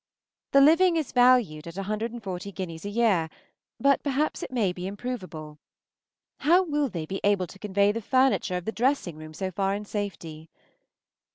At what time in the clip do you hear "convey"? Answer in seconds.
7.59-7.91